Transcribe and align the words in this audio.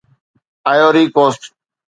Ivory 0.69 1.03
coast 1.15 1.41